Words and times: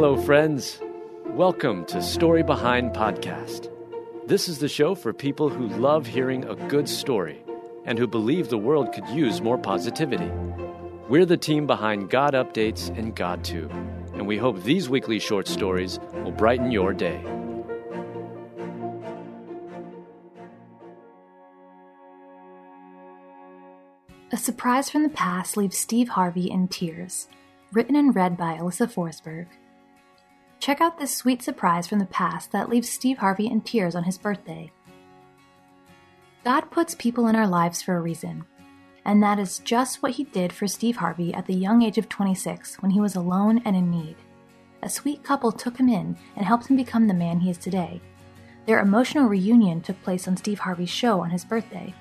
Hello, 0.00 0.16
friends. 0.16 0.80
Welcome 1.26 1.84
to 1.86 2.00
Story 2.00 2.44
Behind 2.44 2.92
Podcast. 2.92 3.68
This 4.28 4.48
is 4.48 4.60
the 4.60 4.68
show 4.68 4.94
for 4.94 5.12
people 5.12 5.48
who 5.48 5.66
love 5.66 6.06
hearing 6.06 6.44
a 6.44 6.54
good 6.54 6.88
story 6.88 7.42
and 7.84 7.98
who 7.98 8.06
believe 8.06 8.48
the 8.48 8.58
world 8.58 8.92
could 8.92 9.08
use 9.08 9.42
more 9.42 9.58
positivity. 9.58 10.30
We're 11.08 11.26
the 11.26 11.36
team 11.36 11.66
behind 11.66 12.10
GodUpdates 12.10 12.96
and 12.96 13.12
God 13.16 13.42
GodTube, 13.42 13.72
and 14.14 14.24
we 14.24 14.36
hope 14.38 14.62
these 14.62 14.88
weekly 14.88 15.18
short 15.18 15.48
stories 15.48 15.98
will 16.22 16.30
brighten 16.30 16.70
your 16.70 16.92
day. 16.92 17.20
A 24.30 24.36
Surprise 24.36 24.88
from 24.88 25.02
the 25.02 25.08
Past 25.08 25.56
leaves 25.56 25.76
Steve 25.76 26.10
Harvey 26.10 26.48
in 26.48 26.68
tears. 26.68 27.26
Written 27.72 27.96
and 27.96 28.14
read 28.14 28.36
by 28.36 28.56
Alyssa 28.56 28.86
Forsberg. 28.86 29.48
Check 30.60 30.80
out 30.80 30.98
this 30.98 31.14
sweet 31.14 31.42
surprise 31.42 31.86
from 31.86 31.98
the 31.98 32.06
past 32.06 32.52
that 32.52 32.68
leaves 32.68 32.90
Steve 32.90 33.18
Harvey 33.18 33.46
in 33.46 33.60
tears 33.60 33.94
on 33.94 34.04
his 34.04 34.18
birthday. 34.18 34.72
God 36.44 36.70
puts 36.70 36.94
people 36.94 37.28
in 37.28 37.36
our 37.36 37.46
lives 37.46 37.80
for 37.80 37.96
a 37.96 38.00
reason, 38.00 38.44
and 39.04 39.22
that 39.22 39.38
is 39.38 39.60
just 39.60 40.02
what 40.02 40.12
he 40.12 40.24
did 40.24 40.52
for 40.52 40.66
Steve 40.66 40.96
Harvey 40.96 41.32
at 41.32 41.46
the 41.46 41.54
young 41.54 41.82
age 41.82 41.96
of 41.96 42.08
26 42.08 42.82
when 42.82 42.90
he 42.90 43.00
was 43.00 43.14
alone 43.14 43.62
and 43.64 43.76
in 43.76 43.90
need. 43.90 44.16
A 44.82 44.88
sweet 44.88 45.22
couple 45.22 45.52
took 45.52 45.76
him 45.78 45.88
in 45.88 46.16
and 46.36 46.44
helped 46.44 46.66
him 46.66 46.76
become 46.76 47.06
the 47.06 47.14
man 47.14 47.40
he 47.40 47.50
is 47.50 47.58
today. 47.58 48.00
Their 48.66 48.80
emotional 48.80 49.28
reunion 49.28 49.80
took 49.80 50.02
place 50.02 50.28
on 50.28 50.36
Steve 50.36 50.58
Harvey's 50.58 50.90
show 50.90 51.20
on 51.20 51.30
his 51.30 51.44
birthday. 51.44 51.94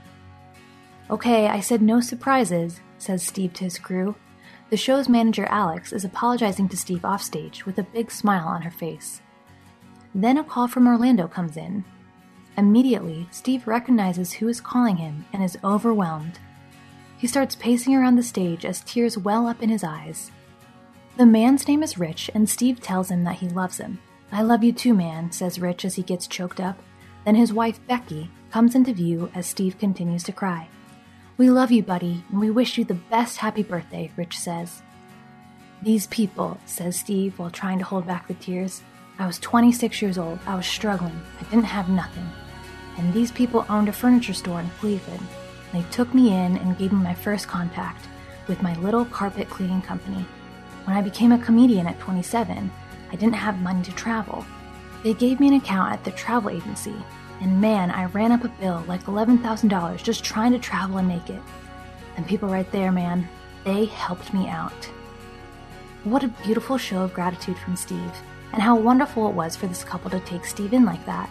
Okay, 1.09 1.47
I 1.47 1.59
said 1.59 1.81
no 1.81 2.02
surprises, 2.02 2.81
says 2.97 3.23
Steve 3.23 3.53
to 3.53 3.63
his 3.63 3.80
crew. 3.80 4.16
The 4.70 4.77
show's 4.77 5.07
manager, 5.07 5.45
Alex, 5.45 5.94
is 5.94 6.03
apologizing 6.03 6.67
to 6.70 6.77
Steve 6.77 7.05
offstage 7.05 7.66
with 7.66 7.78
a 7.80 7.83
big 7.83 8.11
smile 8.11 8.47
on 8.47 8.61
her 8.64 8.72
face. 8.72 9.22
Then 10.14 10.38
a 10.38 10.44
call 10.44 10.67
from 10.67 10.88
Orlando 10.88 11.28
comes 11.28 11.55
in. 11.55 11.86
Immediately, 12.58 13.28
Steve 13.31 13.67
recognizes 13.67 14.33
who 14.33 14.47
is 14.47 14.59
calling 14.59 14.97
him 14.97 15.25
and 15.31 15.41
is 15.41 15.58
overwhelmed. 15.64 16.39
He 17.17 17.28
starts 17.28 17.56
pacing 17.56 17.95
around 17.95 18.16
the 18.16 18.23
stage 18.23 18.66
as 18.66 18.81
tears 18.81 19.17
well 19.17 19.47
up 19.47 19.64
in 19.64 19.69
his 19.69 19.83
eyes. 19.83 20.31
The 21.16 21.25
man's 21.25 21.67
name 21.67 21.81
is 21.81 21.97
Rich, 21.97 22.30
and 22.34 22.50
Steve 22.50 22.81
tells 22.81 23.09
him 23.09 23.23
that 23.23 23.38
he 23.38 23.47
loves 23.47 23.78
him. 23.78 24.00
I 24.31 24.41
love 24.41 24.63
you 24.63 24.73
too, 24.73 24.94
man, 24.94 25.31
says 25.31 25.59
Rich 25.59 25.86
as 25.86 25.95
he 25.95 26.03
gets 26.03 26.28
choked 26.28 26.59
up. 26.59 26.78
Then 27.25 27.36
his 27.36 27.53
wife, 27.53 27.80
Becky, 27.88 28.30
comes 28.52 28.75
into 28.75 28.94
view 28.94 29.31
as 29.34 29.47
Steve 29.47 29.78
continues 29.80 30.23
to 30.23 30.31
cry. 30.31 30.67
We 31.38 31.52
love 31.52 31.71
you, 31.71 31.83
buddy, 31.83 32.23
and 32.31 32.39
we 32.39 32.49
wish 32.49 32.80
you 32.80 32.83
the 32.83 32.95
best 32.95 33.38
happy 33.38 33.61
birthday, 33.61 34.09
Rich 34.17 34.39
says. 34.39 34.81
These 35.83 36.07
people, 36.07 36.57
says 36.66 36.97
Steve 36.99 37.38
while 37.38 37.52
trying 37.52 37.77
to 37.77 37.85
hold 37.85 38.07
back 38.07 38.27
the 38.27 38.33
tears. 38.33 38.81
I 39.19 39.27
was 39.27 39.38
26 39.38 40.02
years 40.02 40.17
old. 40.17 40.39
I 40.47 40.55
was 40.55 40.66
struggling. 40.66 41.21
I 41.39 41.44
didn't 41.44 41.66
have 41.66 41.89
nothing. 41.89 42.27
And 42.97 43.13
these 43.13 43.31
people 43.31 43.67
owned 43.69 43.88
a 43.88 43.94
furniture 43.94 44.33
store 44.33 44.59
in 44.61 44.69
Cleveland. 44.79 45.27
They 45.73 45.83
took 45.91 46.11
me 46.11 46.29
in 46.29 46.57
and 46.57 46.75
gave 46.75 46.91
me 46.91 47.03
my 47.03 47.13
first 47.13 47.47
contact 47.47 48.07
with 48.47 48.63
my 48.63 48.73
little 48.79 49.05
carpet 49.05 49.47
cleaning 49.47 49.83
company. 49.83 50.25
When 50.85 50.97
I 50.97 51.03
became 51.03 51.31
a 51.31 51.38
comedian 51.38 51.85
at 51.85 51.99
27, 51.99 52.72
I 53.11 53.16
didn't 53.16 53.35
have 53.35 53.61
money 53.61 53.83
to 53.83 53.91
travel. 53.91 54.44
They 55.03 55.13
gave 55.13 55.39
me 55.39 55.49
an 55.49 55.53
account 55.53 55.94
at 55.94 56.03
the 56.03 56.11
travel 56.11 56.49
agency 56.49 56.95
and 57.41 57.61
man, 57.61 57.91
I 57.91 58.05
ran 58.05 58.31
up 58.31 58.43
a 58.43 58.49
bill 58.49 58.83
like 58.88 59.03
$11,000 59.03 60.03
just 60.03 60.23
trying 60.23 60.52
to 60.53 60.59
travel 60.59 60.97
and 60.97 61.07
make 61.07 61.30
it. 61.30 61.41
And 62.16 62.27
people 62.27 62.49
right 62.49 62.71
there, 62.71 62.91
man, 62.91 63.27
they 63.63 63.85
helped 63.85 64.33
me 64.33 64.47
out. 64.47 64.85
What 66.03 66.23
a 66.23 66.29
beautiful 66.45 66.77
show 66.77 67.02
of 67.02 67.13
gratitude 67.13 67.57
from 67.57 67.75
Steve, 67.75 68.11
and 68.53 68.61
how 68.61 68.75
wonderful 68.75 69.27
it 69.29 69.35
was 69.35 69.55
for 69.55 69.67
this 69.67 69.83
couple 69.83 70.09
to 70.11 70.19
take 70.21 70.45
Steve 70.45 70.73
in 70.73 70.85
like 70.85 71.05
that. 71.05 71.29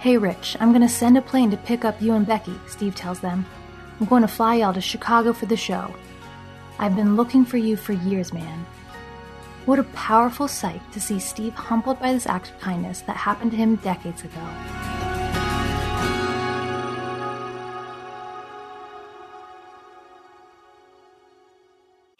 Hey, 0.00 0.18
Rich, 0.18 0.56
I'm 0.60 0.72
gonna 0.72 0.88
send 0.88 1.16
a 1.16 1.22
plane 1.22 1.50
to 1.50 1.56
pick 1.56 1.84
up 1.84 2.00
you 2.00 2.14
and 2.14 2.26
Becky, 2.26 2.58
Steve 2.68 2.94
tells 2.94 3.20
them. 3.20 3.46
I'm 4.02 4.08
going 4.08 4.22
to 4.22 4.28
fly 4.28 4.56
y'all 4.56 4.74
to 4.74 4.80
Chicago 4.80 5.32
for 5.32 5.46
the 5.46 5.56
show. 5.56 5.94
I've 6.80 6.96
been 6.96 7.14
looking 7.14 7.44
for 7.44 7.56
you 7.56 7.76
for 7.76 7.92
years, 7.92 8.32
man. 8.32 8.66
What 9.64 9.78
a 9.78 9.84
powerful 9.84 10.48
sight 10.48 10.80
to 10.92 11.00
see 11.00 11.20
Steve 11.20 11.54
humbled 11.54 12.00
by 12.00 12.12
this 12.12 12.26
act 12.26 12.50
of 12.50 12.58
kindness 12.58 13.02
that 13.02 13.16
happened 13.16 13.52
to 13.52 13.56
him 13.56 13.76
decades 13.76 14.24
ago. 14.24 15.01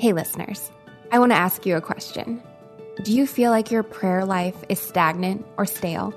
Hey, 0.02 0.12
listeners, 0.12 0.72
I 1.12 1.20
want 1.20 1.30
to 1.30 1.38
ask 1.38 1.64
you 1.64 1.76
a 1.76 1.80
question. 1.80 2.42
Do 3.04 3.12
you 3.12 3.24
feel 3.24 3.52
like 3.52 3.70
your 3.70 3.84
prayer 3.84 4.24
life 4.24 4.56
is 4.68 4.80
stagnant 4.80 5.46
or 5.56 5.64
stale? 5.64 6.12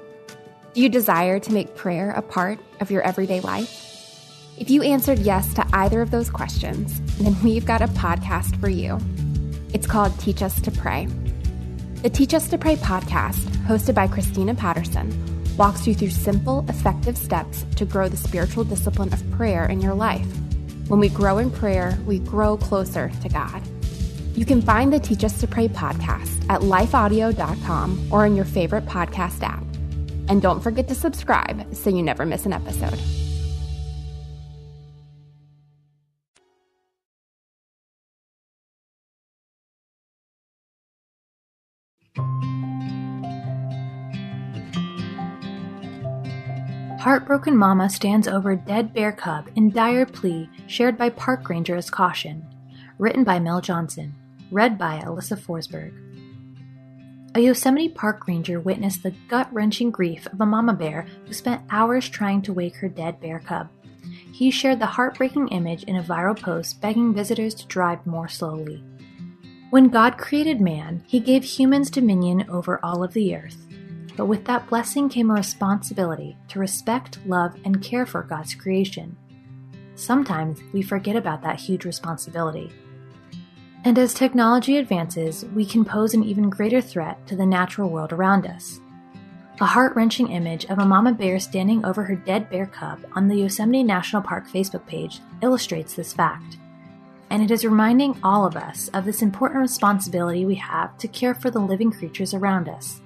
Do 0.73 0.81
you 0.81 0.89
desire 0.89 1.37
to 1.41 1.53
make 1.53 1.75
prayer 1.75 2.09
a 2.09 2.23
part 2.23 2.57
of 2.79 2.89
your 2.89 3.03
everyday 3.03 3.41
life? 3.41 3.69
If 4.57 4.71
you 4.71 4.81
answered 4.81 5.19
yes 5.19 5.53
to 5.53 5.67
either 5.71 6.01
of 6.01 6.09
those 6.09 6.31
questions, 6.31 6.99
then 7.19 7.39
we've 7.43 7.67
got 7.67 7.83
a 7.83 7.87
podcast 7.89 8.59
for 8.59 8.69
you. 8.69 8.97
It's 9.71 9.85
called 9.85 10.19
Teach 10.19 10.41
Us 10.41 10.59
to 10.61 10.71
Pray. 10.71 11.05
The 12.01 12.09
Teach 12.09 12.33
Us 12.33 12.49
to 12.49 12.57
Pray 12.57 12.77
podcast, 12.77 13.45
hosted 13.67 13.93
by 13.93 14.07
Christina 14.07 14.55
Patterson, 14.55 15.13
walks 15.57 15.85
you 15.85 15.93
through 15.93 16.09
simple, 16.09 16.65
effective 16.69 17.19
steps 17.19 17.67
to 17.75 17.85
grow 17.85 18.09
the 18.09 18.17
spiritual 18.17 18.63
discipline 18.63 19.13
of 19.13 19.29
prayer 19.33 19.67
in 19.67 19.79
your 19.79 19.93
life. 19.93 20.25
When 20.87 20.99
we 20.99 21.09
grow 21.09 21.37
in 21.37 21.51
prayer, 21.51 21.95
we 22.07 22.17
grow 22.17 22.57
closer 22.57 23.11
to 23.21 23.29
God. 23.29 23.61
You 24.35 24.45
can 24.45 24.61
find 24.61 24.91
the 24.91 24.99
Teach 24.99 25.23
Us 25.23 25.39
to 25.39 25.47
Pray 25.47 25.69
podcast 25.69 26.45
at 26.49 26.61
lifeaudio.com 26.61 28.09
or 28.11 28.25
in 28.25 28.35
your 28.35 28.43
favorite 28.43 28.85
podcast 28.85 29.41
app. 29.43 29.63
And 30.27 30.41
don't 30.41 30.61
forget 30.61 30.89
to 30.89 30.95
subscribe 30.95 31.73
so 31.73 31.89
you 31.89 32.03
never 32.03 32.25
miss 32.25 32.45
an 32.45 32.51
episode. 32.51 32.99
Heartbroken 46.99 47.55
Mama 47.55 47.89
stands 47.89 48.27
over 48.27 48.55
dead 48.55 48.93
bear 48.93 49.11
cub 49.11 49.47
in 49.55 49.69
dire 49.69 50.07
plea 50.07 50.49
shared 50.67 50.97
by 50.97 51.09
park 51.11 51.47
ranger 51.47 51.75
as 51.75 51.89
caution. 51.89 52.45
Written 52.97 53.23
by 53.23 53.39
Mel 53.39 53.61
Johnson. 53.61 54.15
Read 54.51 54.77
by 54.77 54.99
Alyssa 54.99 55.39
Forsberg. 55.39 55.93
A 57.33 57.39
Yosemite 57.39 57.89
Park 57.89 58.27
ranger 58.27 58.59
witnessed 58.59 59.03
the 59.03 59.13
gut 59.27 59.51
wrenching 59.51 59.91
grief 59.91 60.27
of 60.27 60.39
a 60.39 60.45
mama 60.45 60.73
bear 60.73 61.07
who 61.25 61.33
spent 61.33 61.63
hours 61.69 62.07
trying 62.07 62.41
to 62.43 62.53
wake 62.53 62.75
her 62.77 62.87
dead 62.87 63.19
bear 63.19 63.39
cub. 63.39 63.69
He 64.31 64.51
shared 64.51 64.79
the 64.79 64.85
heartbreaking 64.85 65.47
image 65.47 65.83
in 65.83 65.95
a 65.95 66.03
viral 66.03 66.39
post 66.39 66.79
begging 66.79 67.13
visitors 67.13 67.55
to 67.55 67.67
drive 67.67 68.05
more 68.05 68.27
slowly. 68.27 68.83
When 69.71 69.89
God 69.89 70.17
created 70.17 70.61
man, 70.61 71.03
he 71.07 71.19
gave 71.19 71.43
humans 71.43 71.89
dominion 71.89 72.45
over 72.49 72.79
all 72.83 73.03
of 73.03 73.13
the 73.13 73.35
earth. 73.35 73.57
But 74.15 74.27
with 74.27 74.45
that 74.45 74.67
blessing 74.69 75.09
came 75.09 75.31
a 75.31 75.33
responsibility 75.33 76.37
to 76.49 76.59
respect, 76.59 77.19
love, 77.25 77.55
and 77.65 77.81
care 77.81 78.05
for 78.05 78.21
God's 78.21 78.53
creation. 78.53 79.17
Sometimes 79.95 80.61
we 80.71 80.81
forget 80.81 81.15
about 81.15 81.41
that 81.41 81.59
huge 81.59 81.83
responsibility. 81.83 82.71
And 83.85 83.99
as 83.99 84.15
technology 84.15 84.77
advances, 84.77 85.45
we 85.53 85.63
can 85.63 85.85
pose 85.85 86.15
an 86.15 86.23
even 86.23 86.49
greater 86.49 86.81
threat 86.81 87.25
to 87.27 87.35
the 87.35 87.45
natural 87.45 87.87
world 87.87 88.11
around 88.11 88.47
us. 88.47 88.79
A 89.61 89.65
heart 89.65 89.95
wrenching 89.95 90.31
image 90.31 90.65
of 90.65 90.79
a 90.79 90.85
mama 90.85 91.13
bear 91.13 91.39
standing 91.39 91.85
over 91.85 92.03
her 92.03 92.15
dead 92.15 92.49
bear 92.49 92.65
cub 92.65 93.05
on 93.13 93.27
the 93.27 93.35
Yosemite 93.35 93.83
National 93.83 94.23
Park 94.23 94.49
Facebook 94.49 94.87
page 94.87 95.21
illustrates 95.43 95.93
this 95.93 96.13
fact. 96.13 96.57
And 97.29 97.43
it 97.43 97.51
is 97.51 97.63
reminding 97.63 98.17
all 98.23 98.43
of 98.43 98.55
us 98.55 98.87
of 98.95 99.05
this 99.05 99.21
important 99.21 99.61
responsibility 99.61 100.45
we 100.45 100.55
have 100.55 100.97
to 100.97 101.07
care 101.07 101.35
for 101.35 101.51
the 101.51 101.59
living 101.59 101.91
creatures 101.91 102.33
around 102.33 102.67
us. 102.67 103.01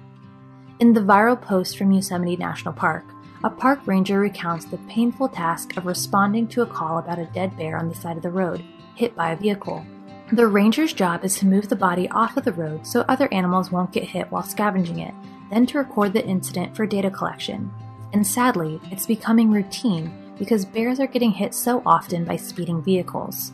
In 0.80 0.94
the 0.94 1.02
viral 1.02 1.40
post 1.40 1.76
from 1.76 1.92
Yosemite 1.92 2.36
National 2.36 2.72
Park, 2.72 3.04
a 3.44 3.50
park 3.50 3.86
ranger 3.86 4.18
recounts 4.18 4.64
the 4.64 4.78
painful 4.88 5.28
task 5.28 5.76
of 5.76 5.84
responding 5.84 6.48
to 6.48 6.62
a 6.62 6.66
call 6.66 6.96
about 6.98 7.18
a 7.18 7.26
dead 7.26 7.54
bear 7.58 7.76
on 7.76 7.90
the 7.90 7.94
side 7.94 8.16
of 8.16 8.22
the 8.22 8.30
road, 8.30 8.64
hit 8.94 9.14
by 9.14 9.32
a 9.32 9.36
vehicle. 9.36 9.84
The 10.32 10.46
ranger's 10.46 10.92
job 10.92 11.24
is 11.24 11.36
to 11.38 11.46
move 11.46 11.68
the 11.68 11.74
body 11.74 12.08
off 12.10 12.36
of 12.36 12.44
the 12.44 12.52
road 12.52 12.86
so 12.86 13.00
other 13.00 13.32
animals 13.32 13.72
won't 13.72 13.90
get 13.90 14.04
hit 14.04 14.30
while 14.30 14.44
scavenging 14.44 15.00
it, 15.00 15.12
then 15.50 15.66
to 15.66 15.78
record 15.78 16.12
the 16.12 16.24
incident 16.24 16.76
for 16.76 16.86
data 16.86 17.10
collection. 17.10 17.68
And 18.12 18.24
sadly, 18.24 18.80
it's 18.92 19.06
becoming 19.06 19.50
routine 19.50 20.12
because 20.38 20.64
bears 20.64 21.00
are 21.00 21.08
getting 21.08 21.32
hit 21.32 21.52
so 21.52 21.82
often 21.84 22.24
by 22.24 22.36
speeding 22.36 22.80
vehicles. 22.80 23.52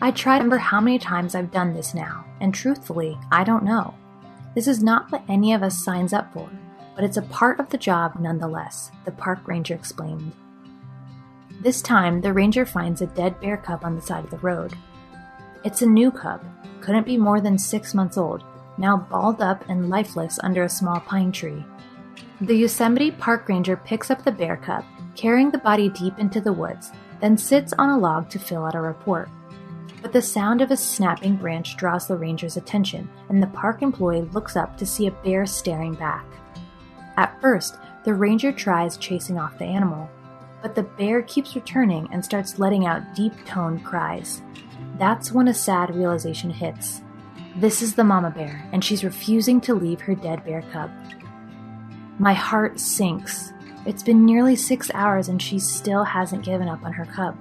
I 0.00 0.12
try 0.12 0.38
to 0.38 0.44
remember 0.44 0.58
how 0.58 0.80
many 0.80 1.00
times 1.00 1.34
I've 1.34 1.50
done 1.50 1.74
this 1.74 1.92
now, 1.92 2.24
and 2.40 2.54
truthfully, 2.54 3.18
I 3.32 3.42
don't 3.42 3.64
know. 3.64 3.94
This 4.54 4.68
is 4.68 4.80
not 4.80 5.10
what 5.10 5.24
any 5.28 5.52
of 5.54 5.64
us 5.64 5.84
signs 5.84 6.12
up 6.12 6.32
for, 6.32 6.48
but 6.94 7.02
it's 7.02 7.16
a 7.16 7.22
part 7.22 7.58
of 7.58 7.68
the 7.70 7.78
job 7.78 8.14
nonetheless, 8.20 8.92
the 9.04 9.10
park 9.10 9.40
ranger 9.48 9.74
explained. 9.74 10.32
This 11.60 11.82
time, 11.82 12.20
the 12.20 12.32
ranger 12.32 12.64
finds 12.64 13.02
a 13.02 13.06
dead 13.06 13.40
bear 13.40 13.56
cub 13.56 13.80
on 13.82 13.96
the 13.96 14.02
side 14.02 14.22
of 14.22 14.30
the 14.30 14.38
road. 14.38 14.74
It's 15.64 15.82
a 15.82 15.86
new 15.86 16.10
cub, 16.10 16.40
couldn't 16.80 17.06
be 17.06 17.16
more 17.16 17.40
than 17.40 17.58
six 17.58 17.94
months 17.94 18.16
old, 18.16 18.44
now 18.78 18.96
balled 18.96 19.42
up 19.42 19.64
and 19.68 19.90
lifeless 19.90 20.38
under 20.42 20.62
a 20.62 20.68
small 20.68 21.00
pine 21.00 21.32
tree. 21.32 21.64
The 22.40 22.54
Yosemite 22.54 23.10
Park 23.10 23.48
Ranger 23.48 23.76
picks 23.76 24.10
up 24.10 24.24
the 24.24 24.30
bear 24.30 24.56
cub, 24.56 24.84
carrying 25.16 25.50
the 25.50 25.58
body 25.58 25.88
deep 25.88 26.18
into 26.18 26.40
the 26.40 26.52
woods, 26.52 26.92
then 27.20 27.36
sits 27.36 27.72
on 27.76 27.90
a 27.90 27.98
log 27.98 28.30
to 28.30 28.38
fill 28.38 28.64
out 28.64 28.76
a 28.76 28.80
report. 28.80 29.28
But 30.00 30.12
the 30.12 30.22
sound 30.22 30.60
of 30.60 30.70
a 30.70 30.76
snapping 30.76 31.34
branch 31.36 31.76
draws 31.76 32.06
the 32.06 32.16
ranger's 32.16 32.56
attention, 32.56 33.10
and 33.28 33.42
the 33.42 33.48
park 33.48 33.82
employee 33.82 34.22
looks 34.32 34.54
up 34.54 34.78
to 34.78 34.86
see 34.86 35.08
a 35.08 35.10
bear 35.10 35.44
staring 35.44 35.94
back. 35.94 36.24
At 37.16 37.40
first, 37.40 37.78
the 38.04 38.14
ranger 38.14 38.52
tries 38.52 38.96
chasing 38.96 39.38
off 39.38 39.58
the 39.58 39.64
animal, 39.64 40.08
but 40.62 40.76
the 40.76 40.84
bear 40.84 41.22
keeps 41.22 41.56
returning 41.56 42.08
and 42.12 42.24
starts 42.24 42.60
letting 42.60 42.86
out 42.86 43.16
deep 43.16 43.32
toned 43.44 43.84
cries. 43.84 44.40
That's 44.98 45.32
when 45.32 45.48
a 45.48 45.54
sad 45.54 45.94
realization 45.94 46.50
hits. 46.50 47.02
This 47.56 47.82
is 47.82 47.94
the 47.94 48.04
mama 48.04 48.30
bear, 48.30 48.68
and 48.72 48.84
she's 48.84 49.04
refusing 49.04 49.60
to 49.62 49.74
leave 49.74 50.00
her 50.02 50.14
dead 50.14 50.44
bear 50.44 50.62
cub. 50.72 50.90
My 52.18 52.32
heart 52.32 52.80
sinks. 52.80 53.52
It's 53.86 54.02
been 54.02 54.24
nearly 54.24 54.56
six 54.56 54.90
hours 54.92 55.28
and 55.28 55.40
she 55.40 55.58
still 55.58 56.04
hasn't 56.04 56.44
given 56.44 56.68
up 56.68 56.84
on 56.84 56.92
her 56.92 57.04
cub. 57.06 57.36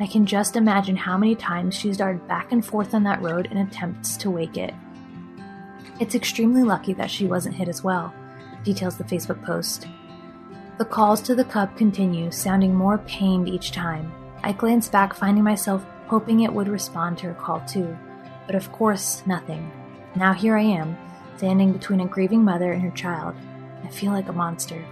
I 0.00 0.06
can 0.06 0.26
just 0.26 0.56
imagine 0.56 0.96
how 0.96 1.18
many 1.18 1.34
times 1.34 1.74
she's 1.74 1.98
darted 1.98 2.26
back 2.26 2.52
and 2.52 2.64
forth 2.64 2.94
on 2.94 3.02
that 3.02 3.20
road 3.20 3.48
in 3.50 3.58
attempts 3.58 4.16
to 4.18 4.30
wake 4.30 4.56
it. 4.56 4.74
It's 6.00 6.14
extremely 6.14 6.62
lucky 6.62 6.94
that 6.94 7.10
she 7.10 7.26
wasn't 7.26 7.56
hit 7.56 7.68
as 7.68 7.84
well, 7.84 8.14
details 8.64 8.96
the 8.96 9.04
Facebook 9.04 9.44
post. 9.44 9.88
The 10.78 10.84
calls 10.84 11.20
to 11.22 11.34
the 11.34 11.44
cub 11.44 11.76
continue, 11.76 12.30
sounding 12.30 12.74
more 12.74 12.98
pained 12.98 13.48
each 13.48 13.72
time. 13.72 14.12
I 14.42 14.52
glance 14.52 14.88
back, 14.88 15.12
finding 15.12 15.42
myself 15.42 15.84
hoping 16.08 16.40
it 16.40 16.52
would 16.52 16.68
respond 16.68 17.18
to 17.18 17.26
her 17.26 17.34
call 17.34 17.60
too. 17.60 17.96
But 18.46 18.54
of 18.54 18.72
course, 18.72 19.22
nothing. 19.26 19.70
Now 20.16 20.32
here 20.32 20.56
I 20.56 20.62
am, 20.62 20.96
standing 21.36 21.72
between 21.72 22.00
a 22.00 22.06
grieving 22.06 22.44
mother 22.44 22.72
and 22.72 22.82
her 22.82 22.90
child. 22.90 23.34
I 23.84 23.88
feel 23.88 24.12
like 24.12 24.28
a 24.28 24.32
monster. 24.32 24.84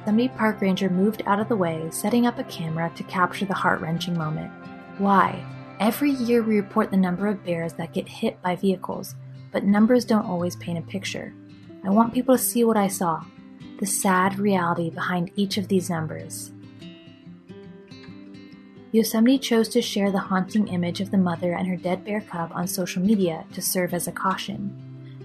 Yosemite 0.00 0.28
Park 0.36 0.60
Ranger 0.60 0.90
moved 0.90 1.22
out 1.26 1.38
of 1.38 1.48
the 1.48 1.56
way, 1.56 1.88
setting 1.90 2.26
up 2.26 2.38
a 2.38 2.44
camera 2.44 2.90
to 2.96 3.04
capture 3.04 3.44
the 3.44 3.54
heart 3.54 3.80
wrenching 3.80 4.18
moment. 4.18 4.50
Why? 4.98 5.44
Every 5.78 6.10
year 6.10 6.42
we 6.42 6.56
report 6.56 6.90
the 6.90 6.96
number 6.96 7.28
of 7.28 7.44
bears 7.44 7.72
that 7.74 7.92
get 7.92 8.08
hit 8.08 8.42
by 8.42 8.56
vehicles, 8.56 9.14
but 9.52 9.64
numbers 9.64 10.04
don't 10.04 10.26
always 10.26 10.56
paint 10.56 10.78
a 10.78 10.82
picture. 10.82 11.32
I 11.84 11.90
want 11.90 12.14
people 12.14 12.36
to 12.36 12.42
see 12.42 12.64
what 12.64 12.76
I 12.76 12.88
saw 12.88 13.22
the 13.78 13.86
sad 13.86 14.38
reality 14.38 14.90
behind 14.90 15.32
each 15.34 15.56
of 15.56 15.66
these 15.66 15.90
numbers. 15.90 16.52
Yosemite 18.92 19.38
chose 19.38 19.70
to 19.70 19.80
share 19.80 20.10
the 20.10 20.18
haunting 20.18 20.68
image 20.68 21.00
of 21.00 21.10
the 21.10 21.16
mother 21.16 21.54
and 21.54 21.66
her 21.66 21.76
dead 21.76 22.04
bear 22.04 22.20
cub 22.20 22.52
on 22.54 22.66
social 22.66 23.02
media 23.02 23.46
to 23.54 23.62
serve 23.62 23.94
as 23.94 24.06
a 24.06 24.12
caution. 24.12 24.76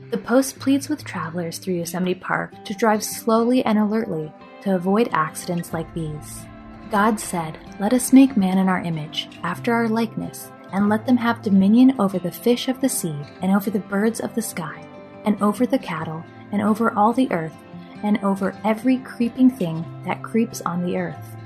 The 0.09 0.17
post 0.17 0.57
pleads 0.57 0.87
with 0.87 1.03
travelers 1.03 1.57
through 1.57 1.73
Yosemite 1.73 2.15
Park 2.15 2.63
to 2.63 2.73
drive 2.73 3.03
slowly 3.03 3.65
and 3.65 3.77
alertly 3.77 4.31
to 4.61 4.73
avoid 4.73 5.09
accidents 5.11 5.73
like 5.73 5.93
these. 5.93 6.45
God 6.89 7.19
said, 7.19 7.57
Let 7.77 7.91
us 7.91 8.13
make 8.13 8.37
man 8.37 8.57
in 8.57 8.69
our 8.69 8.81
image, 8.81 9.27
after 9.43 9.73
our 9.73 9.89
likeness, 9.89 10.49
and 10.71 10.87
let 10.87 11.05
them 11.05 11.17
have 11.17 11.41
dominion 11.41 11.93
over 11.99 12.19
the 12.19 12.31
fish 12.31 12.69
of 12.69 12.79
the 12.79 12.87
sea, 12.87 13.17
and 13.41 13.51
over 13.53 13.69
the 13.69 13.79
birds 13.79 14.21
of 14.21 14.33
the 14.33 14.41
sky, 14.41 14.87
and 15.25 15.41
over 15.43 15.65
the 15.65 15.77
cattle, 15.77 16.23
and 16.53 16.61
over 16.61 16.91
all 16.93 17.11
the 17.11 17.29
earth, 17.33 17.55
and 18.01 18.17
over 18.23 18.57
every 18.63 18.99
creeping 18.99 19.49
thing 19.49 19.83
that 20.05 20.23
creeps 20.23 20.61
on 20.61 20.85
the 20.85 20.95
earth. 20.95 21.36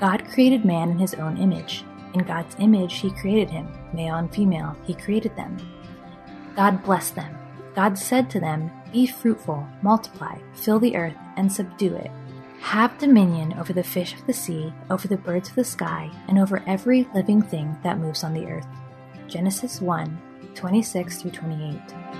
God 0.00 0.24
created 0.32 0.64
man 0.64 0.90
in 0.90 0.98
his 0.98 1.14
own 1.14 1.36
image. 1.36 1.84
In 2.14 2.24
God's 2.24 2.56
image, 2.58 2.94
he 3.00 3.10
created 3.10 3.50
him, 3.50 3.68
male 3.92 4.16
and 4.16 4.34
female, 4.34 4.74
he 4.86 4.94
created 4.94 5.36
them. 5.36 5.58
God 6.56 6.82
blessed 6.82 7.14
them. 7.14 7.36
God 7.74 7.98
said 7.98 8.30
to 8.30 8.40
them, 8.40 8.70
Be 8.92 9.06
fruitful, 9.06 9.68
multiply, 9.82 10.38
fill 10.54 10.80
the 10.80 10.96
earth, 10.96 11.16
and 11.36 11.52
subdue 11.52 11.94
it. 11.96 12.10
Have 12.60 12.98
dominion 12.98 13.52
over 13.54 13.72
the 13.72 13.84
fish 13.84 14.14
of 14.14 14.26
the 14.26 14.32
sea, 14.32 14.72
over 14.90 15.06
the 15.06 15.16
birds 15.16 15.50
of 15.50 15.54
the 15.54 15.64
sky, 15.64 16.10
and 16.28 16.38
over 16.38 16.62
every 16.66 17.06
living 17.14 17.42
thing 17.42 17.76
that 17.82 17.98
moves 17.98 18.24
on 18.24 18.32
the 18.32 18.46
earth. 18.46 18.66
Genesis 19.28 19.80
1 19.80 20.18
26 20.54 21.22
through 21.22 21.30
28. 21.30 22.19